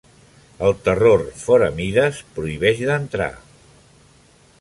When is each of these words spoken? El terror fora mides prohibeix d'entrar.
El 0.67 0.71
terror 0.87 1.21
fora 1.41 1.67
mides 1.79 2.21
prohibeix 2.39 2.81
d'entrar. 2.91 3.29